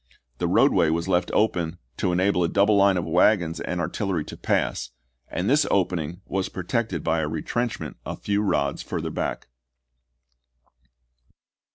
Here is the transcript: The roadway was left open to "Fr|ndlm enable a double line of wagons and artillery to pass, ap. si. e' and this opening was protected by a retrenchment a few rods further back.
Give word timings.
The 0.39 0.47
roadway 0.47 0.89
was 0.89 1.07
left 1.07 1.29
open 1.31 1.77
to 1.97 2.07
"Fr|ndlm 2.07 2.13
enable 2.13 2.43
a 2.43 2.47
double 2.47 2.75
line 2.75 2.97
of 2.97 3.05
wagons 3.05 3.59
and 3.59 3.79
artillery 3.79 4.25
to 4.25 4.35
pass, 4.35 4.89
ap. 4.89 4.89
si. 4.89 4.89
e' 4.89 5.39
and 5.39 5.47
this 5.47 5.67
opening 5.69 6.21
was 6.25 6.49
protected 6.49 7.03
by 7.03 7.19
a 7.19 7.27
retrenchment 7.27 7.97
a 8.03 8.15
few 8.15 8.41
rods 8.41 8.81
further 8.81 9.11
back. 9.11 9.45